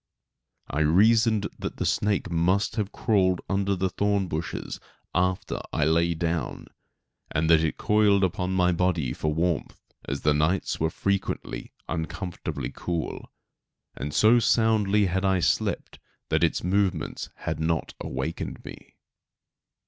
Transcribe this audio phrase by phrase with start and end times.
[0.67, 4.79] I reasoned that the snake must have crawled under the thorn bushes
[5.13, 6.65] after I lay down,
[7.29, 12.71] and that it coiled upon my body for warmth, as the nights were frequently uncomfortably
[12.75, 13.29] cool;
[13.95, 18.95] and so soundly had I slept that its movements had not awakened me.